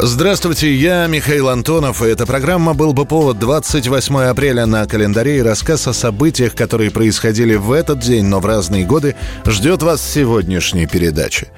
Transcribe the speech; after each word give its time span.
Здравствуйте, 0.00 0.72
я 0.72 1.08
Михаил 1.08 1.48
Антонов, 1.48 2.02
и 2.02 2.06
эта 2.06 2.24
программа 2.24 2.72
«Был 2.72 2.92
бы 2.92 3.04
повод» 3.04 3.40
28 3.40 4.16
апреля 4.20 4.64
на 4.64 4.86
календаре 4.86 5.38
и 5.38 5.42
рассказ 5.42 5.88
о 5.88 5.92
событиях, 5.92 6.54
которые 6.54 6.92
происходили 6.92 7.56
в 7.56 7.72
этот 7.72 7.98
день, 7.98 8.24
но 8.26 8.38
в 8.38 8.46
разные 8.46 8.86
годы, 8.86 9.16
ждет 9.44 9.82
вас 9.82 10.00
сегодняшней 10.00 10.86
передачи. 10.86 11.48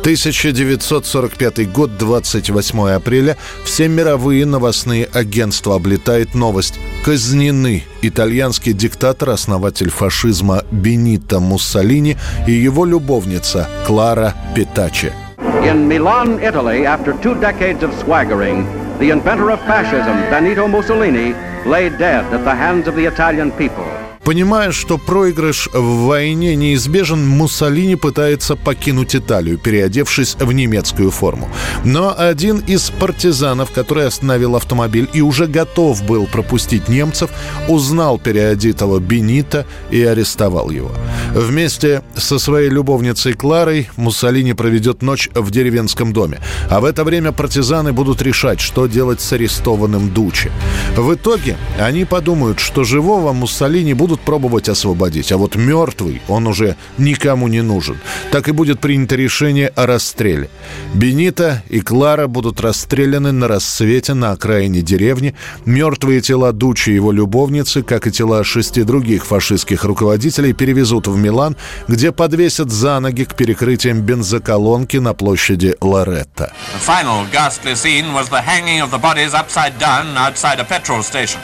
1945 0.00 1.70
год, 1.70 1.96
28 1.96 2.90
апреля, 2.90 3.36
все 3.64 3.86
мировые 3.86 4.44
новостные 4.44 5.04
агентства 5.04 5.76
облетает 5.76 6.34
новость. 6.34 6.74
Казнены 7.04 7.84
итальянский 8.02 8.72
диктатор, 8.72 9.30
основатель 9.30 9.90
фашизма 9.90 10.64
Бенито 10.72 11.38
Муссолини 11.38 12.16
и 12.48 12.52
его 12.52 12.84
любовница 12.86 13.68
Клара 13.86 14.34
Петачи– 14.56 15.12
In 15.64 15.88
Milan, 15.88 16.40
Italy, 16.40 16.84
after 16.84 17.14
two 17.22 17.34
decades 17.40 17.82
of 17.82 17.94
swaggering, 17.94 18.64
the 18.98 19.08
inventor 19.08 19.50
of 19.50 19.58
fascism, 19.60 20.14
Benito 20.30 20.68
Mussolini, 20.68 21.32
lay 21.64 21.88
dead 21.88 22.24
at 22.34 22.44
the 22.44 22.54
hands 22.54 22.86
of 22.86 22.94
the 22.96 23.06
Italian 23.06 23.50
people. 23.52 24.03
Понимая, 24.24 24.72
что 24.72 24.96
проигрыш 24.96 25.68
в 25.72 26.06
войне 26.06 26.56
неизбежен, 26.56 27.26
Муссолини 27.26 27.94
пытается 27.94 28.56
покинуть 28.56 29.14
Италию, 29.14 29.58
переодевшись 29.58 30.36
в 30.38 30.50
немецкую 30.52 31.10
форму. 31.10 31.48
Но 31.84 32.14
один 32.16 32.58
из 32.60 32.88
партизанов, 32.90 33.70
который 33.70 34.06
остановил 34.06 34.56
автомобиль 34.56 35.10
и 35.12 35.20
уже 35.20 35.46
готов 35.46 36.02
был 36.04 36.26
пропустить 36.26 36.88
немцев, 36.88 37.30
узнал 37.68 38.18
переодетого 38.18 38.98
Бенита 38.98 39.66
и 39.90 40.02
арестовал 40.02 40.70
его. 40.70 40.90
Вместе 41.34 42.02
со 42.16 42.38
своей 42.38 42.70
любовницей 42.70 43.34
Кларой 43.34 43.90
Муссолини 43.96 44.54
проведет 44.54 45.02
ночь 45.02 45.28
в 45.34 45.50
деревенском 45.50 46.14
доме. 46.14 46.40
А 46.70 46.80
в 46.80 46.86
это 46.86 47.04
время 47.04 47.32
партизаны 47.32 47.92
будут 47.92 48.22
решать, 48.22 48.60
что 48.60 48.86
делать 48.86 49.20
с 49.20 49.32
арестованным 49.32 50.14
Дучи. 50.14 50.50
В 50.96 51.14
итоге 51.14 51.58
они 51.78 52.06
подумают, 52.06 52.58
что 52.58 52.84
живого 52.84 53.32
Муссолини 53.32 53.92
будут 53.92 54.13
будут 54.14 54.24
пробовать 54.24 54.68
освободить. 54.68 55.32
А 55.32 55.36
вот 55.36 55.56
мертвый, 55.56 56.22
он 56.28 56.46
уже 56.46 56.76
никому 56.98 57.48
не 57.48 57.62
нужен. 57.62 57.98
Так 58.30 58.48
и 58.48 58.52
будет 58.52 58.78
принято 58.80 59.16
решение 59.16 59.68
о 59.68 59.86
расстреле. 59.86 60.48
Бенита 60.94 61.62
и 61.68 61.80
Клара 61.80 62.28
будут 62.28 62.60
расстреляны 62.60 63.32
на 63.32 63.48
рассвете 63.48 64.14
на 64.14 64.32
окраине 64.32 64.82
деревни. 64.82 65.34
Мертвые 65.66 66.20
тела 66.20 66.52
Дучи 66.52 66.90
и 66.90 66.94
его 66.94 67.12
любовницы, 67.12 67.82
как 67.82 68.06
и 68.06 68.12
тела 68.12 68.44
шести 68.44 68.84
других 68.84 69.26
фашистских 69.26 69.84
руководителей, 69.84 70.52
перевезут 70.52 71.08
в 71.08 71.16
Милан, 71.16 71.56
где 71.88 72.12
подвесят 72.12 72.70
за 72.70 73.00
ноги 73.00 73.24
к 73.24 73.34
перекрытиям 73.34 74.00
бензоколонки 74.00 74.98
на 74.98 75.14
площади 75.14 75.74
Лоретта. 75.80 76.52
The 76.74 76.80
final 76.86 77.26
ghastly 77.32 77.74
scene 77.74 78.12
was 78.14 78.28
the 78.28 78.42
hanging 78.42 78.80
of 78.80 78.90
the 78.90 79.00
bodies 79.00 79.34
upside 79.34 79.76
down 79.80 80.16
outside 80.16 80.60
a 80.60 80.64
petrol 80.64 81.02
station. 81.02 81.40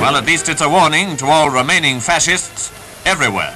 Well, 0.00 0.16
at 0.16 0.26
least 0.26 0.48
it's 0.48 0.62
a 0.62 0.68
warning 0.68 1.16
to 1.16 1.26
all 1.26 1.50
remaining 1.50 2.00
fascists 2.00 2.70
everywhere. 3.04 3.52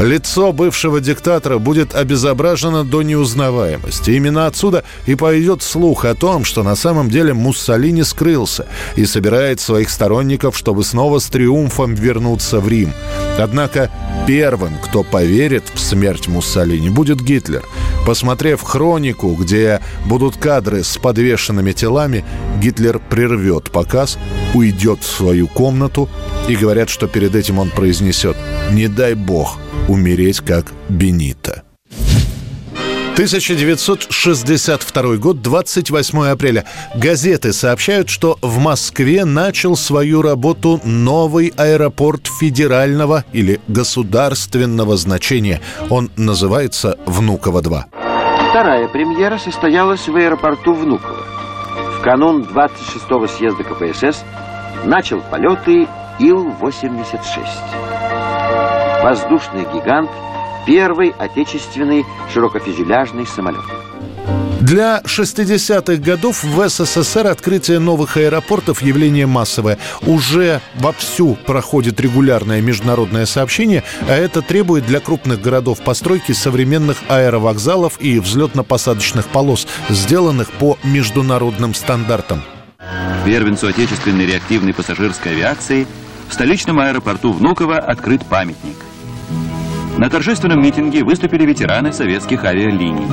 Лицо 0.00 0.52
бывшего 0.52 1.00
диктатора 1.00 1.58
будет 1.58 1.94
обезображено 1.94 2.84
до 2.84 3.02
неузнаваемости. 3.02 4.10
Именно 4.10 4.46
отсюда 4.46 4.82
и 5.06 5.14
пойдет 5.14 5.62
слух 5.62 6.04
о 6.04 6.14
том, 6.14 6.44
что 6.44 6.64
на 6.64 6.74
самом 6.74 7.08
деле 7.08 7.32
Муссолини 7.32 8.02
скрылся 8.02 8.66
и 8.96 9.06
собирает 9.06 9.60
своих 9.60 9.90
сторонников, 9.90 10.58
чтобы 10.58 10.82
снова 10.84 11.20
с 11.20 11.26
триумфом 11.26 11.94
вернуться 11.94 12.58
в 12.58 12.68
Рим. 12.68 12.92
Однако 13.38 13.90
первым, 14.26 14.78
кто 14.78 15.02
поверит 15.02 15.64
в 15.74 15.80
смерть 15.80 16.28
Муссолини, 16.28 16.88
будет 16.88 17.20
Гитлер. 17.20 17.64
Посмотрев 18.06 18.62
хронику, 18.62 19.34
где 19.34 19.80
будут 20.06 20.36
кадры 20.36 20.84
с 20.84 20.96
подвешенными 20.96 21.72
телами, 21.72 22.24
Гитлер 22.60 22.98
прервет 22.98 23.70
показ, 23.70 24.18
уйдет 24.54 25.02
в 25.02 25.06
свою 25.06 25.48
комнату 25.48 26.08
и 26.48 26.54
говорят, 26.54 26.90
что 26.90 27.08
перед 27.08 27.34
этим 27.34 27.58
он 27.58 27.70
произнесет 27.70 28.36
«Не 28.70 28.88
дай 28.88 29.14
бог 29.14 29.58
умереть 29.88 30.40
как 30.40 30.66
Бенита». 30.88 31.63
1962 33.14 35.16
год, 35.18 35.40
28 35.40 36.26
апреля. 36.26 36.64
Газеты 36.96 37.52
сообщают, 37.52 38.08
что 38.08 38.38
в 38.42 38.58
Москве 38.58 39.24
начал 39.24 39.76
свою 39.76 40.20
работу 40.20 40.80
новый 40.82 41.52
аэропорт 41.56 42.26
федерального 42.26 43.24
или 43.32 43.60
государственного 43.68 44.96
значения. 44.96 45.60
Он 45.90 46.10
называется 46.16 46.98
Внуково-2. 47.06 47.84
Вторая 48.50 48.88
премьера 48.88 49.38
состоялась 49.38 50.08
в 50.08 50.16
аэропорту 50.16 50.74
Внуково. 50.74 51.22
В 51.96 52.00
канун 52.02 52.42
26-го 52.42 53.28
съезда 53.28 53.62
КПСС 53.62 54.24
начал 54.84 55.20
полеты 55.30 55.86
Ил-86. 56.18 57.04
Воздушный 59.04 59.66
гигант– 59.72 60.10
первый 60.66 61.14
отечественный 61.18 62.04
широкофюзеляжный 62.32 63.26
самолет. 63.26 63.64
Для 64.60 65.02
60-х 65.04 65.96
годов 65.96 66.42
в 66.42 66.68
СССР 66.68 67.26
открытие 67.26 67.80
новых 67.80 68.16
аэропортов– 68.16 68.80
явление 68.82 69.26
массовое. 69.26 69.78
Уже 70.06 70.62
вовсю 70.76 71.34
проходит 71.34 72.00
регулярное 72.00 72.62
международное 72.62 73.26
сообщение, 73.26 73.84
а 74.08 74.14
это 74.14 74.40
требует 74.40 74.86
для 74.86 75.00
крупных 75.00 75.42
городов 75.42 75.80
постройки 75.84 76.32
современных 76.32 76.96
аэровокзалов 77.08 78.00
и 78.00 78.18
взлетно-посадочных 78.18 79.28
полос, 79.28 79.68
сделанных 79.90 80.50
по 80.52 80.78
международным 80.82 81.74
стандартам. 81.74 82.42
Первенцу 83.26 83.66
отечественной 83.66 84.24
реактивной 84.24 84.72
пассажирской 84.72 85.32
авиации 85.32 85.86
в 86.30 86.32
столичном 86.32 86.78
аэропорту 86.78 87.32
Внуково 87.32 87.76
открыт 87.76 88.24
памятник– 88.24 88.76
на 89.98 90.10
торжественном 90.10 90.62
митинге 90.62 91.04
выступили 91.04 91.44
ветераны 91.44 91.92
советских 91.92 92.44
авиалиний. 92.44 93.06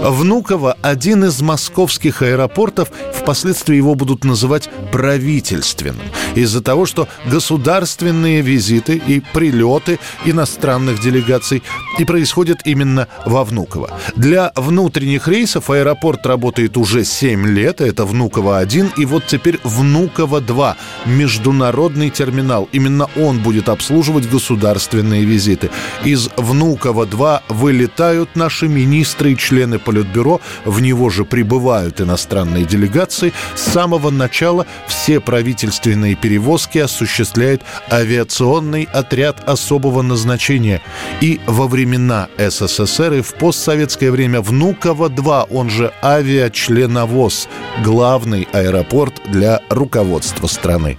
Внуково– 0.00 0.76
один 0.82 1.24
из 1.24 1.40
московских 1.42 2.22
аэропортов, 2.22 2.90
впоследствии 3.28 3.76
его 3.76 3.94
будут 3.94 4.24
называть 4.24 4.70
правительственным, 4.90 6.06
из-за 6.34 6.62
того, 6.62 6.86
что 6.86 7.08
государственные 7.26 8.40
визиты 8.40 9.02
и 9.06 9.20
прилеты 9.34 9.98
иностранных 10.24 10.98
делегаций 11.02 11.62
и 11.98 12.06
происходят 12.06 12.60
именно 12.64 13.06
во 13.26 13.44
Внуково. 13.44 13.90
Для 14.16 14.50
внутренних 14.56 15.28
рейсов 15.28 15.68
аэропорт 15.68 16.24
работает 16.24 16.78
уже 16.78 17.04
7 17.04 17.46
лет, 17.46 17.82
это 17.82 18.06
Внуково-1, 18.06 18.92
и 18.96 19.04
вот 19.04 19.26
теперь 19.26 19.60
Внуково-2, 19.62 20.74
международный 21.04 22.08
терминал. 22.08 22.66
Именно 22.72 23.10
он 23.14 23.40
будет 23.42 23.68
обслуживать 23.68 24.30
государственные 24.30 25.26
визиты. 25.26 25.68
Из 26.02 26.30
Внуково-2 26.38 27.40
вылетают 27.50 28.36
наши 28.36 28.68
министры 28.68 29.32
и 29.32 29.36
члены 29.36 29.78
Политбюро, 29.78 30.40
в 30.64 30.80
него 30.80 31.10
же 31.10 31.26
прибывают 31.26 32.00
иностранные 32.00 32.64
делегации. 32.64 33.17
С 33.22 33.60
самого 33.60 34.10
начала 34.10 34.66
все 34.86 35.20
правительственные 35.20 36.14
перевозки 36.14 36.78
осуществляет 36.78 37.62
авиационный 37.90 38.88
отряд 38.92 39.48
особого 39.48 40.02
назначения. 40.02 40.80
И 41.20 41.40
во 41.46 41.66
времена 41.66 42.28
СССР 42.38 43.14
и 43.14 43.20
в 43.20 43.34
постсоветское 43.34 44.10
время 44.10 44.40
Внуково-2, 44.40 45.48
он 45.50 45.70
же 45.70 45.92
авиачленовоз, 46.02 47.48
главный 47.84 48.48
аэропорт 48.52 49.20
для 49.26 49.60
руководства 49.70 50.46
страны. 50.46 50.98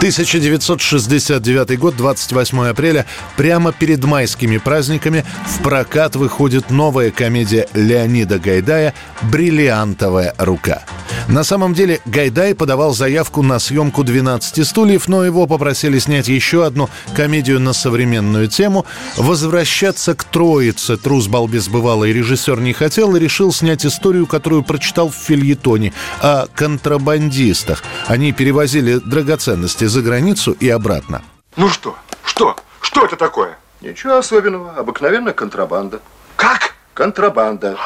1969 0.00 1.78
год, 1.78 1.94
28 1.94 2.68
апреля, 2.68 3.04
прямо 3.36 3.70
перед 3.70 4.02
майскими 4.02 4.56
праздниками 4.56 5.26
в 5.46 5.62
прокат 5.62 6.16
выходит 6.16 6.70
новая 6.70 7.10
комедия 7.10 7.68
Леонида 7.74 8.38
Гайдая 8.38 8.94
«Бриллиантовая 9.20 10.34
рука». 10.38 10.84
На 11.30 11.44
самом 11.44 11.74
деле 11.74 12.00
Гайдай 12.06 12.56
подавал 12.56 12.92
заявку 12.92 13.42
на 13.42 13.60
съемку 13.60 14.02
«12 14.02 14.64
стульев», 14.64 15.06
но 15.06 15.24
его 15.24 15.46
попросили 15.46 16.00
снять 16.00 16.26
еще 16.26 16.66
одну 16.66 16.90
комедию 17.14 17.60
на 17.60 17.72
современную 17.72 18.48
тему. 18.48 18.84
Возвращаться 19.16 20.16
к 20.16 20.24
Троице 20.24 20.96
трус 20.96 21.28
балбес 21.28 21.68
бывалый 21.68 22.12
режиссер 22.12 22.58
не 22.58 22.72
хотел 22.72 23.14
и 23.14 23.20
решил 23.20 23.52
снять 23.52 23.86
историю, 23.86 24.26
которую 24.26 24.64
прочитал 24.64 25.08
в 25.08 25.14
фильетоне 25.14 25.92
о 26.20 26.46
контрабандистах. 26.52 27.84
Они 28.08 28.32
перевозили 28.32 28.96
драгоценности 28.96 29.84
за 29.84 30.02
границу 30.02 30.56
и 30.58 30.68
обратно. 30.68 31.22
Ну 31.56 31.68
что? 31.68 31.94
Что? 32.24 32.56
Что 32.80 33.04
это 33.04 33.14
такое? 33.14 33.56
Ничего 33.82 34.16
особенного. 34.16 34.72
Обыкновенная 34.72 35.32
контрабанда. 35.32 36.00
Как? 36.34 36.74
Контрабанда. 36.92 37.78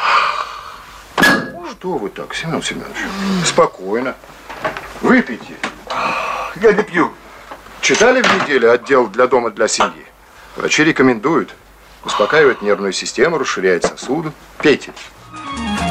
Что 1.85 1.99
вы 1.99 2.09
так, 2.09 2.35
Семен 2.35 2.63
Семенович? 2.63 2.97
Спокойно. 3.45 4.17
Выпейте. 5.03 5.55
Я 6.57 6.73
не 6.73 6.83
пью. 6.83 7.13
Читали 7.83 8.23
в 8.23 8.43
неделю 8.43 8.73
отдел 8.73 9.07
для 9.09 9.27
дома 9.27 9.51
для 9.51 9.69
семьи? 9.69 10.07
Врачи 10.57 10.83
рекомендуют. 10.83 11.55
Успокаивает 12.03 12.63
нервную 12.63 12.95
систему, 12.95 13.37
расширяет 13.37 13.85
сосуды. 13.85 14.33
Пейте. 14.63 14.95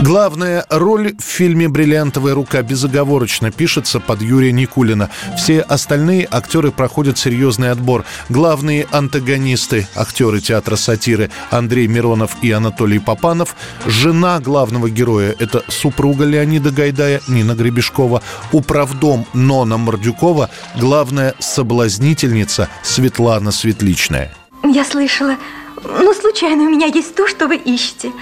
Главная 0.04 0.66
роль 0.70 1.16
в 1.18 1.24
фильме 1.24 1.70
«Бриллиантовая 1.70 2.34
рука» 2.34 2.62
безоговорочно 2.62 3.52
пишется 3.52 4.02
под 4.02 4.22
Юрия 4.22 4.52
Никулина. 4.52 5.10
Все 5.38 5.62
остальные 5.62 6.28
актеры 6.30 6.72
проходят 6.72 7.18
серьезный 7.18 7.72
отбор. 7.72 8.04
Главные 8.28 8.86
антагонисты– 8.92 9.88
актеры 9.96 10.42
театра 10.42 10.76
сатиры 10.76 11.32
Андрей 11.52 11.88
Миронов 11.88 12.36
и 12.42 12.52
Анатолий 12.52 13.00
Попанов. 13.00 13.56
Жена 13.86 14.42
главного 14.42 14.90
героя– 14.90 15.34
это 15.40 15.64
супруга 15.70 16.26
Леонида 16.26 16.72
Гайдая 16.72 17.22
Нина 17.30 17.54
Гребешкова. 17.54 18.22
Управдом 18.52 19.26
Нона 19.32 19.78
Мордюкова– 19.78 20.50
главная 20.76 21.34
соблазнительница 21.40 22.68
Светлана 22.84 23.52
Светличная. 23.52 24.36
Я 24.66 24.84
слышала, 24.84 25.38
ну, 25.82 26.14
случайно 26.14 26.64
у 26.64 26.70
меня 26.70 26.88
есть 26.88 27.16
то, 27.16 27.26
что 27.26 27.48
вы 27.48 27.56
ищете– 27.56 28.12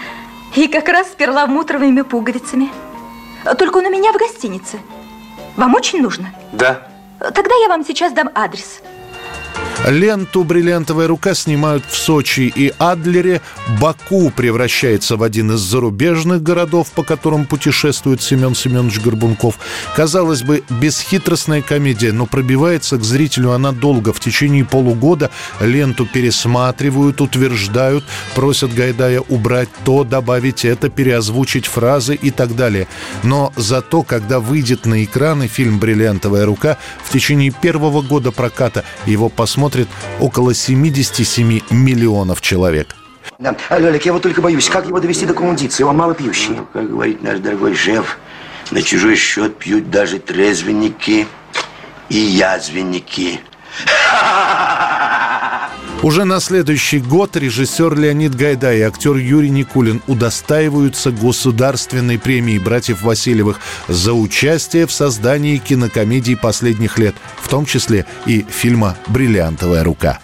и 0.56 0.68
как 0.68 0.90
раз 0.90 1.08
с 1.08 1.16
перламутровыми 1.16 2.02
пуговицами. 2.02 2.70
Только 3.58 3.78
он 3.78 3.86
у 3.86 3.90
меня 3.90 4.12
в 4.12 4.18
гостинице. 4.18 4.80
Вам 5.56 5.76
очень 5.76 6.02
нужно? 6.02 6.34
Да. 6.52 6.88
Тогда 7.20 7.56
я 7.62 7.70
вам 7.70 7.86
сейчас 7.86 8.14
дам 8.14 8.30
адрес. 8.34 8.82
Ленту 9.88 10.44
«Бриллиантовая 10.44 11.08
рука» 11.08 11.34
снимают 11.34 11.84
в 11.90 11.98
Сочи 11.98 12.42
и 12.56 12.72
Адлере. 12.78 13.42
Баку 13.80 14.30
превращается 14.30 15.18
в 15.18 15.24
один 15.24 15.54
из 15.54 15.60
зарубежных 15.60 16.44
городов, 16.44 16.92
по 16.92 17.02
которым 17.04 17.48
путешествует 17.48 18.22
Семен 18.22 18.54
Семенович 18.54 19.00
Горбунков. 19.00 19.58
Казалось 19.96 20.44
бы, 20.44 20.64
бесхитростная 20.70 21.64
комедия, 21.64 22.12
но 22.12 22.28
пробивается 22.28 22.98
к 22.98 23.04
зрителю 23.04 23.54
она 23.54 23.72
долго. 23.72 24.14
В 24.14 24.20
течение 24.20 24.66
полугода 24.66 25.32
ленту 25.60 26.06
пересматривают, 26.06 27.20
утверждают, 27.20 28.04
просят 28.36 28.76
Гайдая 28.76 29.20
убрать 29.20 29.70
то, 29.84 30.04
добавить 30.04 30.64
это, 30.64 30.90
переозвучить 30.90 31.66
фразы 31.66 32.14
и 32.14 32.30
так 32.30 32.56
далее. 32.56 32.88
Но 33.24 33.52
зато, 33.56 34.04
когда 34.04 34.40
выйдет 34.40 34.86
на 34.86 35.04
экраны 35.04 35.48
фильм 35.48 35.80
«Бриллиантовая 35.80 36.46
рука», 36.46 36.78
в 37.04 37.12
течение 37.12 37.50
первого 37.50 38.04
года 38.04 38.32
проката 38.32 38.84
его 39.08 39.28
посмотрят 39.28 39.71
смотрит 39.72 39.88
около 40.20 40.54
77 40.54 41.62
миллионов 41.70 42.42
человек. 42.42 42.94
Да. 43.40 43.56
Алёлик, 43.70 44.06
я 44.06 44.12
вот 44.12 44.22
только 44.22 44.42
боюсь, 44.42 44.68
как 44.68 44.86
его 44.86 45.00
довести 45.00 45.26
до 45.26 45.34
кондиции? 45.34 45.84
Он 45.84 45.96
мало 45.96 46.14
пьющий. 46.14 46.56
Ну, 46.58 46.68
как 46.74 46.90
говорит 46.90 47.24
наш 47.24 47.40
дорогой 47.40 47.74
шеф, 47.74 48.20
на 48.70 48.82
чужой 48.82 49.16
счет 49.16 49.58
пьют 49.58 49.90
даже 49.90 50.20
трезвенники 50.20 51.26
и 52.10 52.18
язвенники. 52.18 53.40
Уже 56.04 56.26
на 56.26 56.40
следующий 56.40 57.00
год 57.00 57.38
режиссер 57.38 57.96
Леонид 57.96 58.34
Гайдай 58.34 58.80
и 58.80 58.82
актер 58.82 59.18
Юрий 59.18 59.52
Никулин 59.52 60.02
удостаиваются 60.08 61.12
государственной 61.12 62.18
премии 62.18 62.58
братьев 62.58 63.04
Васильевых 63.04 63.60
за 63.88 64.14
участие 64.14 64.88
в 64.88 64.92
создании 64.92 65.58
кинокомедий 65.58 66.36
последних 66.36 66.98
лет, 66.98 67.14
в 67.40 67.48
том 67.50 67.68
числе 67.68 68.08
и 68.26 68.44
фильма 68.50 68.98
«Бриллиантовая 69.10 69.84
рука». 69.84 70.20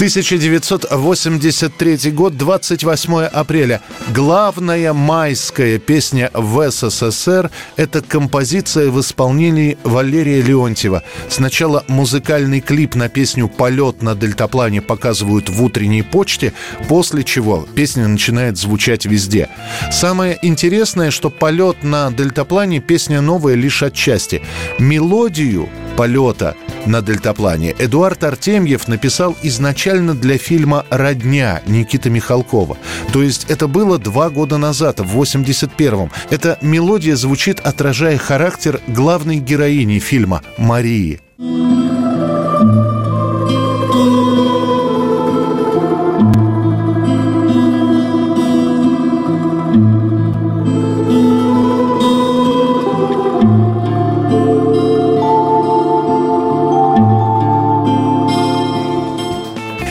1983 0.00 2.10
год, 2.12 2.36
28 2.38 3.24
апреля. 3.24 3.82
Главная 4.14 4.94
майская 4.94 5.78
песня 5.78 6.30
в 6.32 6.70
СССР– 6.70 7.50
это 7.76 8.00
композиция 8.00 8.90
в 8.90 8.98
исполнении 8.98 9.76
Валерия 9.84 10.40
Леонтьева. 10.40 11.02
Сначала 11.28 11.84
музыкальный 11.86 12.62
клип 12.62 12.94
на 12.94 13.10
песню 13.10 13.46
«Полет 13.46 14.00
на 14.00 14.14
дельтаплане» 14.14 14.80
показывают 14.80 15.50
в 15.50 15.62
утренней 15.62 16.00
почте, 16.00 16.54
после 16.88 17.22
чего 17.22 17.68
песня 17.74 18.08
начинает 18.08 18.56
звучать 18.56 19.04
везде. 19.04 19.50
Самое 19.92 20.38
интересное, 20.40 21.10
что 21.10 21.28
«Полет 21.28 21.84
на 21.84 22.10
дельтаплане»– 22.10 22.80
песня 22.88 23.20
новая 23.20 23.54
лишь 23.54 23.82
отчасти. 23.82 24.40
Мелодию 24.78 25.68
полета 26.00 26.56
на 26.86 27.02
дельтаплане 27.02 27.74
Эдуард 27.78 28.24
Артемьев 28.24 28.88
написал 28.88 29.36
изначально 29.42 30.14
для 30.14 30.38
фильма 30.38 30.86
«Родня» 30.88 31.60
Никиты 31.66 32.08
Михалкова. 32.08 32.78
То 33.12 33.22
есть 33.22 33.44
это 33.50 33.68
было 33.68 33.98
два 33.98 34.30
года 34.30 34.56
назад, 34.56 35.00
в 35.00 35.20
81-м. 35.20 36.10
Эта 36.30 36.56
мелодия 36.62 37.16
звучит, 37.16 37.60
отражая 37.60 38.16
характер 38.16 38.80
главной 38.86 39.40
героини 39.40 39.98
фильма 39.98 40.40
Марии. 40.56 41.20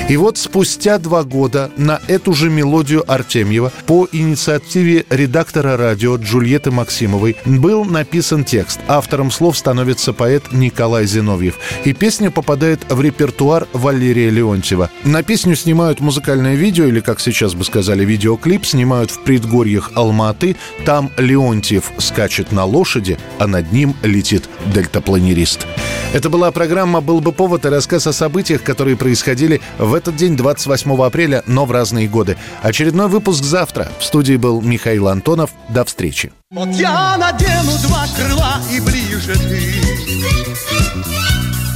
И 0.10 0.18
вот 0.18 0.40
спустя 0.40 0.98
два 0.98 1.24
года 1.24 1.70
на 1.78 2.02
эту 2.08 2.34
же 2.34 2.50
мелодию 2.50 3.04
Артемьева 3.10 3.72
по 3.86 4.08
инициативе 4.12 5.06
редактора 5.12 5.78
радио 5.78 6.16
Джульетты 6.16 6.72
Максимовой 6.72 7.38
был 7.46 7.86
написан 7.86 8.44
текст. 8.44 8.80
Автором 8.88 9.30
слов 9.30 9.56
становится 9.56 10.12
поэт 10.12 10.52
Николай 10.52 11.06
Зиновьев. 11.06 11.60
И 11.86 11.94
песня 11.94 12.32
попадает 12.32 12.80
в 12.90 13.00
репертуар 13.00 13.68
Валерия 13.72 14.32
Леонтьева. 14.32 14.90
На 15.04 15.22
песню 15.22 15.56
снимают 15.56 16.00
музыкальное 16.00 16.56
видео, 16.56 16.86
или, 16.86 17.02
как 17.02 17.20
сейчас 17.20 17.54
бы 17.54 17.64
сказали, 17.64 18.04
видеоклип, 18.04 18.66
снимают 18.66 19.12
в 19.12 19.20
предгорьях 19.20 19.92
Алматы. 19.94 20.56
Там 20.86 21.12
Леонтьев 21.18 21.92
скачет 22.00 22.52
на 22.52 22.66
лошади, 22.66 23.20
а 23.38 23.46
над 23.46 23.72
ним 23.72 23.96
летит 24.02 24.50
дельтапланерист. 24.74 25.68
Это 26.14 26.32
была 26.32 26.50
программа 26.52 27.02
«Был 27.02 27.22
бы 27.22 27.31
повод» 27.31 27.66
и 27.66 27.69
рассказ 27.69 28.07
о 28.07 28.14
событиях, 28.14 28.64
которые 28.64 28.98
происходили 28.98 29.62
в 29.78 29.99
этот 30.00 30.16
день, 30.16 30.36
28 30.36 31.04
апреля, 31.04 31.44
но 31.46 31.66
в 31.66 31.72
разные 31.72 32.08
годы. 32.08 32.38
Очередной 32.64 33.08
выпуск 33.08 33.44
завтра. 33.44 33.92
В 34.00 34.04
студии 34.04 34.38
был 34.38 34.62
Михаил 34.62 35.08
Антонов. 35.10 35.52
До 35.68 35.86
встречи. 35.86 36.32
Вот 36.52 36.70
я 36.70 37.18
надену 37.18 37.78
два 37.84 38.06
крыла 38.18 38.56
и 38.72 38.80
ближе 38.80 39.36
ты, 39.36 39.74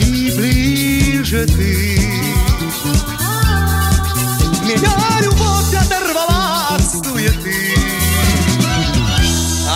и 0.03 0.33
ближе 0.35 1.45
ты. 1.45 1.99
Меня 4.63 4.95
любовь 5.21 5.73
оторвала 5.75 6.69
от 6.69 6.81
суеты, 6.81 7.75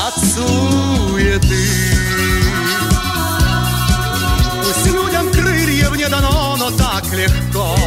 от 0.08 0.16
суеты. 0.24 1.68
Пусть 4.64 4.86
людям 4.88 5.30
крыльев 5.32 5.96
не 5.96 6.08
дано, 6.08 6.56
но 6.58 6.72
так 6.72 7.04
легко 7.14 7.87